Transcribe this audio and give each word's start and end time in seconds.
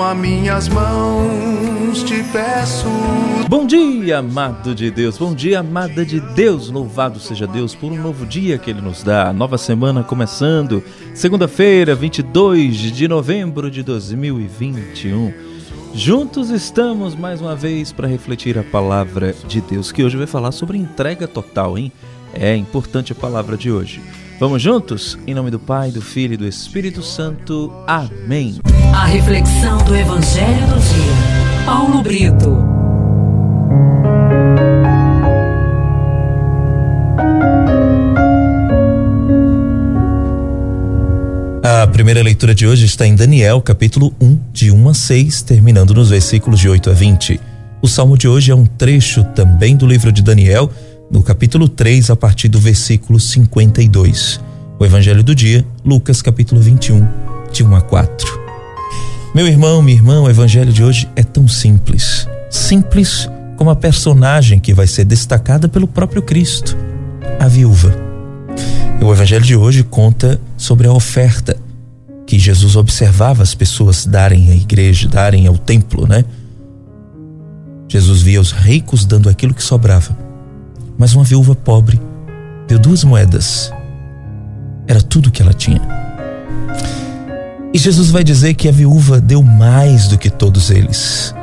Toma 0.00 0.14
minhas 0.14 0.66
mãos, 0.66 2.02
te 2.04 2.24
peço. 2.32 2.86
Bom 3.50 3.66
dia, 3.66 4.16
amado 4.16 4.74
de 4.74 4.90
Deus. 4.90 5.18
Bom 5.18 5.34
dia, 5.34 5.60
amada 5.60 6.06
de 6.06 6.20
Deus. 6.20 6.70
Louvado 6.70 7.20
seja 7.20 7.46
Deus 7.46 7.74
por 7.74 7.92
um 7.92 8.02
novo 8.02 8.24
dia 8.24 8.56
que 8.56 8.70
Ele 8.70 8.80
nos 8.80 9.02
dá. 9.02 9.30
Nova 9.30 9.58
semana 9.58 10.02
começando. 10.02 10.82
Segunda-feira, 11.12 11.94
22 11.94 12.76
de 12.78 13.06
novembro 13.06 13.70
de 13.70 13.82
2021. 13.82 15.34
Juntos 15.94 16.48
estamos 16.48 17.14
mais 17.14 17.42
uma 17.42 17.54
vez 17.54 17.92
para 17.92 18.08
refletir 18.08 18.58
a 18.58 18.62
palavra 18.62 19.34
de 19.46 19.60
Deus, 19.60 19.92
que 19.92 20.02
hoje 20.02 20.16
vai 20.16 20.26
falar 20.26 20.52
sobre 20.52 20.78
entrega 20.78 21.28
total, 21.28 21.76
hein? 21.76 21.92
É 22.32 22.56
importante 22.56 23.12
a 23.12 23.14
palavra 23.14 23.54
de 23.54 23.70
hoje. 23.70 24.00
Vamos 24.40 24.62
juntos? 24.62 25.18
Em 25.26 25.34
nome 25.34 25.50
do 25.50 25.58
Pai, 25.58 25.90
do 25.90 26.00
Filho 26.00 26.32
e 26.32 26.36
do 26.38 26.46
Espírito 26.46 27.02
Santo. 27.02 27.70
Amém. 27.86 28.58
A 28.94 29.04
reflexão 29.04 29.76
do 29.84 29.94
Evangelho 29.94 30.66
do 30.66 30.80
Dia. 30.80 31.66
Paulo 31.66 32.02
Brito. 32.02 32.56
A 41.62 41.86
primeira 41.88 42.22
leitura 42.22 42.54
de 42.54 42.66
hoje 42.66 42.86
está 42.86 43.06
em 43.06 43.14
Daniel, 43.14 43.60
capítulo 43.60 44.14
1, 44.18 44.38
de 44.54 44.70
1 44.70 44.88
a 44.88 44.94
6, 44.94 45.42
terminando 45.42 45.92
nos 45.92 46.08
versículos 46.08 46.58
de 46.58 46.66
8 46.66 46.88
a 46.88 46.92
20. 46.94 47.38
O 47.82 47.88
salmo 47.88 48.16
de 48.16 48.26
hoje 48.26 48.50
é 48.50 48.54
um 48.54 48.64
trecho 48.64 49.22
também 49.34 49.76
do 49.76 49.86
livro 49.86 50.10
de 50.10 50.22
Daniel 50.22 50.70
no 51.10 51.22
capítulo 51.22 51.68
3, 51.68 52.10
a 52.10 52.16
partir 52.16 52.48
do 52.48 52.60
versículo 52.60 53.18
52. 53.18 54.40
O 54.78 54.84
evangelho 54.84 55.24
do 55.24 55.34
dia, 55.34 55.66
Lucas, 55.84 56.22
capítulo 56.22 56.60
21, 56.60 57.06
de 57.52 57.64
1 57.64 57.74
a 57.74 57.80
4. 57.80 58.40
Meu 59.34 59.46
irmão, 59.46 59.82
minha 59.82 59.96
irmã, 59.96 60.20
o 60.20 60.30
evangelho 60.30 60.72
de 60.72 60.84
hoje 60.84 61.08
é 61.16 61.22
tão 61.22 61.48
simples. 61.48 62.28
Simples 62.48 63.28
como 63.56 63.70
a 63.70 63.76
personagem 63.76 64.60
que 64.60 64.72
vai 64.72 64.86
ser 64.86 65.04
destacada 65.04 65.68
pelo 65.68 65.88
próprio 65.88 66.22
Cristo, 66.22 66.76
a 67.38 67.48
viúva. 67.48 67.92
O 69.02 69.12
evangelho 69.12 69.44
de 69.44 69.56
hoje 69.56 69.82
conta 69.82 70.40
sobre 70.56 70.86
a 70.86 70.92
oferta 70.92 71.56
que 72.26 72.38
Jesus 72.38 72.76
observava 72.76 73.42
as 73.42 73.54
pessoas 73.54 74.06
darem 74.06 74.50
à 74.50 74.54
igreja, 74.54 75.08
darem 75.08 75.46
ao 75.46 75.58
templo, 75.58 76.06
né? 76.06 76.24
Jesus 77.88 78.22
via 78.22 78.40
os 78.40 78.52
ricos 78.52 79.04
dando 79.04 79.28
aquilo 79.28 79.52
que 79.52 79.62
sobrava 79.62 80.29
mas 81.00 81.14
uma 81.14 81.24
viúva 81.24 81.54
pobre 81.54 81.98
deu 82.68 82.78
duas 82.78 83.02
moedas. 83.04 83.72
Era 84.86 85.00
tudo 85.00 85.30
que 85.30 85.40
ela 85.40 85.54
tinha. 85.54 85.80
E 87.72 87.78
Jesus 87.78 88.10
vai 88.10 88.22
dizer 88.22 88.52
que 88.52 88.68
a 88.68 88.72
viúva 88.72 89.18
deu 89.18 89.42
mais 89.42 90.08
do 90.08 90.18
que 90.18 90.28
todos 90.28 90.70
eles, 90.70 91.34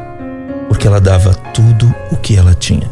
porque 0.67 0.85
ela 0.85 1.01
dava 1.01 1.33
tudo 1.33 1.91
o 2.11 2.17
que 2.17 2.35
ela 2.35 2.53
tinha. 2.53 2.87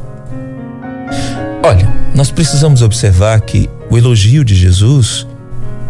Olha, 1.63 1.88
nós 2.16 2.31
precisamos 2.31 2.81
observar 2.81 3.39
que 3.41 3.69
o 3.91 3.95
elogio 3.95 4.44
de 4.44 4.55
Jesus 4.55 5.27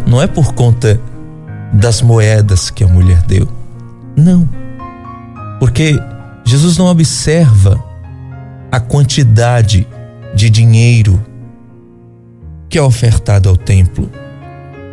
não 0.05 0.21
é 0.21 0.27
por 0.27 0.53
conta 0.53 0.99
das 1.71 2.01
moedas 2.01 2.69
que 2.69 2.83
a 2.83 2.87
mulher 2.87 3.21
deu. 3.21 3.47
Não. 4.13 4.49
Porque 5.57 5.97
Jesus 6.43 6.77
não 6.77 6.87
observa 6.87 7.81
a 8.69 8.79
quantidade 8.81 9.87
de 10.36 10.50
dinheiro 10.50 11.25
que 12.67 12.78
é 12.78 12.81
ofertado 12.81 13.47
ao 13.47 13.55
templo. 13.55 14.11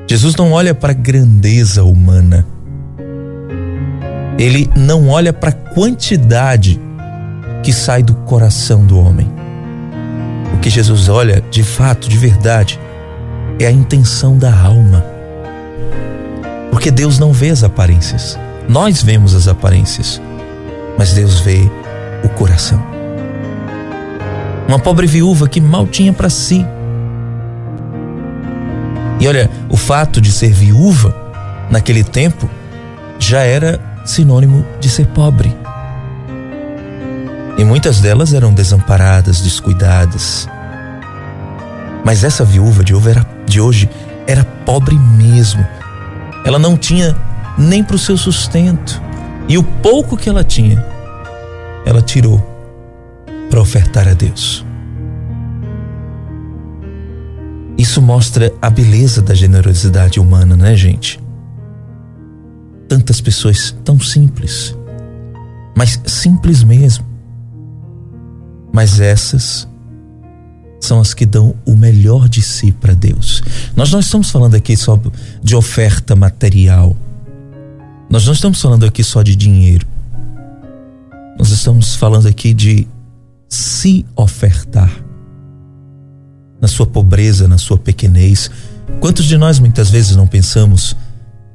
Jesus 0.08 0.36
não 0.36 0.52
olha 0.52 0.72
para 0.72 0.92
a 0.92 0.94
grandeza 0.94 1.82
humana. 1.82 2.46
Ele 4.38 4.70
não 4.76 5.08
olha 5.08 5.32
para 5.32 5.50
a 5.50 5.52
quantidade 5.52 6.80
que 7.62 7.72
sai 7.72 8.02
do 8.02 8.14
coração 8.14 8.86
do 8.86 8.98
homem. 8.98 9.30
O 10.54 10.58
que 10.58 10.70
Jesus 10.70 11.08
olha, 11.08 11.42
de 11.50 11.64
fato, 11.64 12.08
de 12.08 12.16
verdade, 12.16 12.78
é 13.58 13.66
a 13.66 13.72
intenção 13.72 14.38
da 14.38 14.54
alma. 14.56 15.04
Porque 16.70 16.90
Deus 16.90 17.18
não 17.18 17.32
vê 17.32 17.50
as 17.50 17.64
aparências. 17.64 18.38
Nós 18.68 19.02
vemos 19.02 19.34
as 19.34 19.48
aparências, 19.48 20.22
mas 20.96 21.12
Deus 21.12 21.40
vê 21.40 21.68
o 22.22 22.28
coração 22.28 23.01
uma 24.72 24.78
pobre 24.78 25.06
viúva 25.06 25.46
que 25.46 25.60
mal 25.60 25.86
tinha 25.86 26.14
para 26.14 26.30
si. 26.30 26.66
E 29.20 29.28
olha, 29.28 29.50
o 29.68 29.76
fato 29.76 30.18
de 30.18 30.32
ser 30.32 30.50
viúva 30.50 31.14
naquele 31.70 32.02
tempo 32.02 32.48
já 33.18 33.40
era 33.40 33.78
sinônimo 34.02 34.64
de 34.80 34.88
ser 34.88 35.08
pobre. 35.08 35.54
E 37.58 37.64
muitas 37.64 38.00
delas 38.00 38.32
eram 38.32 38.50
desamparadas, 38.50 39.42
descuidadas. 39.42 40.48
Mas 42.02 42.24
essa 42.24 42.42
viúva 42.42 42.82
de 42.82 43.60
hoje 43.60 43.90
era, 44.26 44.42
pobre 44.64 44.98
mesmo. 44.98 45.66
Ela 46.46 46.58
não 46.58 46.78
tinha 46.78 47.14
nem 47.58 47.84
para 47.84 47.96
o 47.96 47.98
seu 47.98 48.16
sustento. 48.16 49.02
E 49.46 49.58
o 49.58 49.62
pouco 49.62 50.16
que 50.16 50.30
ela 50.30 50.42
tinha, 50.42 50.82
ela 51.84 52.00
tirou 52.00 52.51
para 53.52 53.60
ofertar 53.60 54.08
a 54.08 54.14
Deus. 54.14 54.64
Isso 57.76 58.00
mostra 58.00 58.50
a 58.62 58.70
beleza 58.70 59.20
da 59.20 59.34
generosidade 59.34 60.18
humana, 60.18 60.56
né, 60.56 60.74
gente? 60.74 61.20
Tantas 62.88 63.20
pessoas 63.20 63.76
tão 63.84 64.00
simples, 64.00 64.74
mas 65.76 66.00
simples 66.06 66.64
mesmo. 66.64 67.04
Mas 68.72 69.00
essas 69.00 69.68
são 70.80 70.98
as 70.98 71.12
que 71.12 71.26
dão 71.26 71.54
o 71.66 71.76
melhor 71.76 72.30
de 72.30 72.40
si 72.40 72.72
para 72.72 72.94
Deus. 72.94 73.42
Nós 73.76 73.92
não 73.92 74.00
estamos 74.00 74.30
falando 74.30 74.54
aqui 74.54 74.74
só 74.78 74.98
de 75.42 75.54
oferta 75.54 76.16
material. 76.16 76.96
Nós 78.08 78.24
não 78.24 78.32
estamos 78.32 78.62
falando 78.62 78.86
aqui 78.86 79.04
só 79.04 79.22
de 79.22 79.36
dinheiro. 79.36 79.86
Nós 81.38 81.50
estamos 81.50 81.94
falando 81.94 82.26
aqui 82.26 82.54
de 82.54 82.88
se 83.52 84.06
ofertar. 84.16 84.90
Na 86.60 86.66
sua 86.68 86.86
pobreza, 86.86 87.46
na 87.46 87.58
sua 87.58 87.76
pequenez. 87.76 88.50
Quantos 89.00 89.26
de 89.26 89.36
nós 89.36 89.58
muitas 89.58 89.90
vezes 89.90 90.16
não 90.16 90.26
pensamos: 90.26 90.96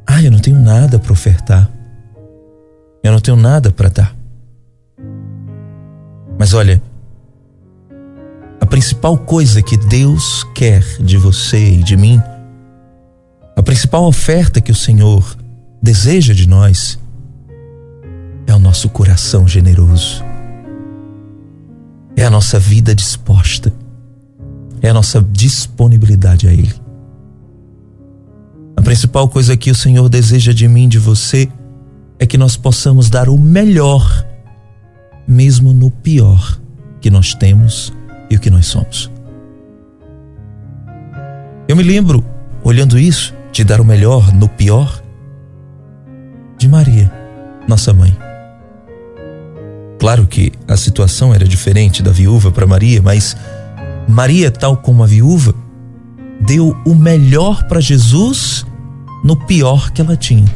ah, 0.06 0.22
eu 0.22 0.32
não 0.32 0.40
tenho 0.40 0.60
nada 0.60 1.00
para 1.00 1.12
ofertar, 1.12 1.70
eu 3.04 3.12
não 3.12 3.20
tenho 3.20 3.38
nada 3.38 3.72
para 3.72 3.90
dar. 3.90 4.16
Mas 6.38 6.54
olha, 6.54 6.82
a 8.60 8.66
principal 8.66 9.18
coisa 9.18 9.62
que 9.64 9.76
Deus 9.76 10.46
quer 10.54 10.84
de 11.00 11.18
você 11.18 11.72
e 11.72 11.84
de 11.84 11.98
mim, 11.98 12.22
a 13.56 13.64
principal 13.64 14.06
oferta 14.06 14.62
que 14.62 14.72
o 14.72 14.76
Senhor 14.76 15.36
deseja 15.82 16.34
de 16.34 16.48
nós, 16.48 17.00
é 18.46 18.54
o 18.54 18.60
nosso 18.60 18.88
coração 18.90 19.48
generoso 19.48 20.24
é 22.18 22.26
a 22.26 22.32
nossa 22.32 22.58
vida 22.58 22.96
disposta, 22.96 23.72
é 24.82 24.90
a 24.90 24.94
nossa 24.94 25.22
disponibilidade 25.22 26.48
a 26.48 26.52
Ele. 26.52 26.74
A 28.76 28.82
principal 28.82 29.30
coisa 29.30 29.56
que 29.56 29.70
o 29.70 29.76
Senhor 29.76 30.10
deseja 30.10 30.52
de 30.52 30.68
mim, 30.68 30.90
de 30.90 30.98
você, 30.98 31.48
é 32.18 32.26
que 32.26 32.38
nós 32.38 32.58
possamos 32.58 33.08
dar 33.08 33.30
o 33.30 33.38
melhor, 33.38 34.26
mesmo 35.28 35.74
no 35.74 35.92
pior 35.92 36.60
que 37.00 37.12
nós 37.12 37.36
temos 37.36 37.94
e 38.32 38.36
o 38.36 38.40
que 38.40 38.50
nós 38.50 38.66
somos. 38.66 39.12
Eu 41.68 41.76
me 41.76 41.84
lembro, 41.84 42.26
olhando 42.64 42.98
isso, 42.98 43.34
de 43.52 43.64
dar 43.64 43.80
o 43.80 43.86
melhor 43.86 44.34
no 44.34 44.50
pior, 44.50 45.04
de 46.58 46.68
Maria, 46.68 47.12
nossa 47.68 47.94
mãe. 47.94 48.27
Claro 50.08 50.26
que 50.26 50.54
a 50.70 50.78
situação 50.78 51.34
era 51.34 51.44
diferente 51.44 52.02
da 52.02 52.12
viúva 52.12 52.50
para 52.50 52.66
Maria, 52.66 53.02
mas 53.02 53.36
Maria, 54.08 54.50
tal 54.50 54.78
como 54.78 55.04
a 55.04 55.06
viúva, 55.06 55.54
deu 56.40 56.74
o 56.86 56.96
melhor 56.96 57.68
para 57.68 57.82
Jesus 57.82 58.66
no 59.22 59.36
pior 59.36 59.92
que 59.92 60.00
ela 60.00 60.16
tinha. 60.16 60.48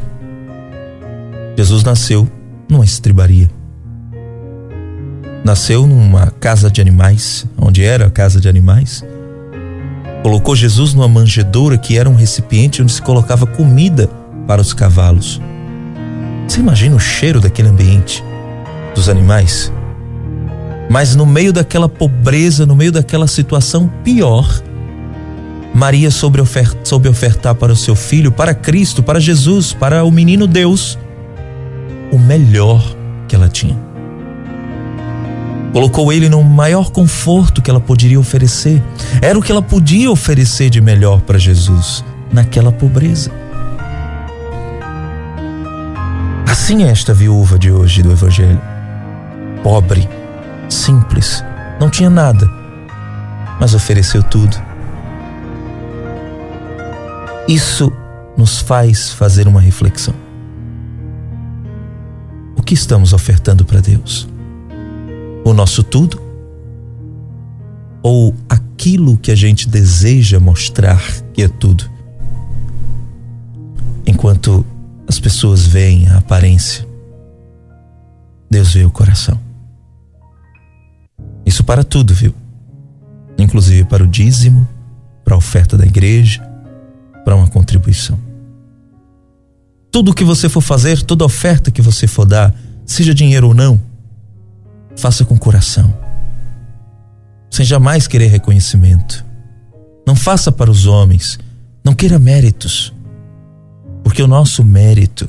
Jesus 1.54 1.84
nasceu 1.84 2.26
numa 2.66 2.82
estribaria. 2.82 3.50
Nasceu 5.44 5.86
numa 5.86 6.28
casa 6.40 6.70
de 6.70 6.80
animais, 6.80 7.44
onde 7.58 7.84
era 7.84 8.06
a 8.06 8.10
casa 8.10 8.40
de 8.40 8.48
animais. 8.48 9.04
Colocou 10.22 10.56
Jesus 10.56 10.94
numa 10.94 11.08
manjedoura 11.08 11.76
que 11.76 11.98
era 11.98 12.08
um 12.08 12.14
recipiente 12.14 12.80
onde 12.80 12.92
se 12.92 13.02
colocava 13.02 13.44
comida 13.44 14.08
para 14.46 14.62
os 14.62 14.72
cavalos. 14.72 15.42
Você 16.48 16.58
imagina 16.58 16.96
o 16.96 16.98
cheiro 16.98 17.38
daquele 17.38 17.68
ambiente? 17.68 18.24
Dos 18.94 19.08
animais. 19.08 19.72
Mas 20.90 21.16
no 21.16 21.24
meio 21.24 21.52
daquela 21.52 21.88
pobreza, 21.88 22.66
no 22.66 22.76
meio 22.76 22.92
daquela 22.92 23.26
situação 23.26 23.90
pior, 24.04 24.62
Maria 25.74 26.10
soube, 26.10 26.38
soube 26.84 27.08
ofertar 27.08 27.54
para 27.54 27.72
o 27.72 27.76
seu 27.76 27.96
filho, 27.96 28.30
para 28.30 28.54
Cristo, 28.54 29.02
para 29.02 29.18
Jesus, 29.18 29.72
para 29.72 30.04
o 30.04 30.10
menino 30.10 30.46
Deus, 30.46 30.98
o 32.12 32.18
melhor 32.18 32.82
que 33.26 33.34
ela 33.34 33.48
tinha. 33.48 33.76
Colocou 35.72 36.12
ele 36.12 36.28
no 36.28 36.42
maior 36.42 36.90
conforto 36.90 37.62
que 37.62 37.70
ela 37.70 37.80
poderia 37.80 38.20
oferecer. 38.20 38.82
Era 39.22 39.38
o 39.38 39.42
que 39.42 39.50
ela 39.50 39.62
podia 39.62 40.10
oferecer 40.10 40.68
de 40.68 40.82
melhor 40.82 41.22
para 41.22 41.38
Jesus 41.38 42.04
naquela 42.30 42.70
pobreza. 42.70 43.30
Assim 46.46 46.84
é 46.84 46.90
esta 46.90 47.14
viúva 47.14 47.58
de 47.58 47.72
hoje 47.72 48.02
do 48.02 48.12
Evangelho. 48.12 48.71
Pobre, 49.62 50.08
simples, 50.68 51.44
não 51.80 51.88
tinha 51.88 52.10
nada, 52.10 52.50
mas 53.60 53.74
ofereceu 53.74 54.22
tudo. 54.22 54.56
Isso 57.48 57.92
nos 58.36 58.58
faz 58.58 59.10
fazer 59.12 59.46
uma 59.46 59.60
reflexão. 59.60 60.14
O 62.56 62.62
que 62.62 62.74
estamos 62.74 63.12
ofertando 63.12 63.64
para 63.64 63.80
Deus? 63.80 64.28
O 65.44 65.52
nosso 65.52 65.82
tudo? 65.82 66.20
Ou 68.02 68.34
aquilo 68.48 69.16
que 69.16 69.30
a 69.30 69.36
gente 69.36 69.68
deseja 69.68 70.40
mostrar 70.40 71.00
que 71.32 71.42
é 71.42 71.48
tudo? 71.48 71.88
Enquanto 74.06 74.66
as 75.06 75.20
pessoas 75.20 75.64
veem 75.66 76.08
a 76.08 76.18
aparência, 76.18 76.86
Deus 78.50 78.74
vê 78.74 78.84
o 78.84 78.90
coração. 78.90 79.51
Isso 81.52 81.62
para 81.62 81.84
tudo, 81.84 82.14
viu? 82.14 82.34
Inclusive 83.36 83.84
para 83.84 84.02
o 84.02 84.06
dízimo, 84.06 84.66
para 85.22 85.34
a 85.34 85.36
oferta 85.36 85.76
da 85.76 85.84
igreja, 85.84 86.42
para 87.26 87.36
uma 87.36 87.46
contribuição. 87.46 88.18
Tudo 89.90 90.14
que 90.14 90.24
você 90.24 90.48
for 90.48 90.62
fazer, 90.62 91.02
toda 91.02 91.26
oferta 91.26 91.70
que 91.70 91.82
você 91.82 92.06
for 92.06 92.24
dar, 92.24 92.54
seja 92.86 93.12
dinheiro 93.12 93.48
ou 93.48 93.54
não, 93.54 93.78
faça 94.96 95.26
com 95.26 95.36
coração, 95.36 95.92
sem 97.50 97.66
jamais 97.66 98.06
querer 98.06 98.28
reconhecimento. 98.28 99.22
Não 100.06 100.16
faça 100.16 100.50
para 100.50 100.70
os 100.70 100.86
homens, 100.86 101.38
não 101.84 101.92
queira 101.92 102.18
méritos, 102.18 102.94
porque 104.02 104.22
o 104.22 104.26
nosso 104.26 104.64
mérito 104.64 105.28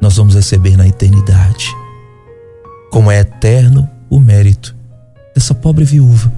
nós 0.00 0.16
vamos 0.16 0.34
receber 0.34 0.74
na 0.74 0.88
eternidade. 0.88 1.68
Como 2.90 3.10
é 3.10 3.20
eterno 3.20 3.86
o 4.08 4.18
mérito 4.18 4.74
dessa 5.34 5.54
pobre 5.54 5.84
viúva. 5.84 6.32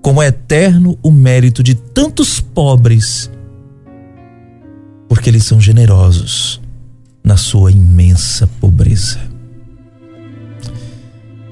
Como 0.00 0.22
é 0.22 0.28
eterno 0.28 0.98
o 1.02 1.10
mérito 1.10 1.62
de 1.62 1.74
tantos 1.74 2.40
pobres 2.40 3.30
porque 5.12 5.28
eles 5.28 5.44
são 5.44 5.60
generosos 5.60 6.58
na 7.22 7.36
sua 7.36 7.70
imensa 7.70 8.46
pobreza. 8.58 9.20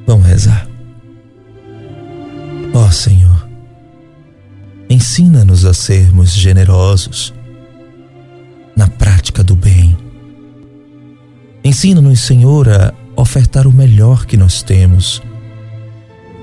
Vamos 0.06 0.26
rezar. 0.26 0.66
Ó 2.72 2.86
oh, 2.86 2.90
Senhor, 2.90 3.46
ensina-nos 4.88 5.66
a 5.66 5.74
sermos 5.74 6.32
generosos 6.32 7.34
na 8.74 8.88
prática 8.88 9.44
do 9.44 9.54
bem. 9.54 9.94
Ensina-nos, 11.62 12.20
Senhor, 12.20 12.66
a 12.66 12.94
ofertar 13.14 13.66
o 13.66 13.72
melhor 13.72 14.24
que 14.24 14.38
nós 14.38 14.62
temos, 14.62 15.22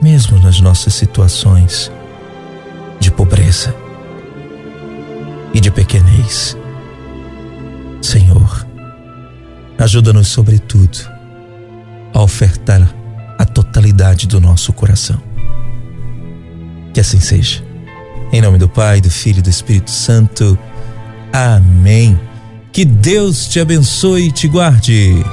mesmo 0.01 0.39
nas 0.39 0.59
nossas 0.59 0.93
situações 0.93 1.91
de 2.99 3.11
pobreza 3.11 3.75
e 5.53 5.59
de 5.59 5.71
pequenez. 5.71 6.57
Senhor, 8.01 8.65
ajuda-nos, 9.77 10.27
sobretudo, 10.27 10.97
a 12.13 12.21
ofertar 12.21 12.93
a 13.37 13.45
totalidade 13.45 14.27
do 14.27 14.39
nosso 14.39 14.73
coração. 14.73 15.21
Que 16.93 16.99
assim 16.99 17.19
seja. 17.19 17.63
Em 18.31 18.41
nome 18.41 18.57
do 18.57 18.67
Pai, 18.67 18.99
do 18.99 19.09
Filho 19.09 19.39
e 19.39 19.41
do 19.41 19.49
Espírito 19.49 19.91
Santo. 19.91 20.57
Amém. 21.31 22.19
Que 22.71 22.83
Deus 22.83 23.47
te 23.47 23.59
abençoe 23.59 24.27
e 24.27 24.31
te 24.31 24.47
guarde. 24.47 25.23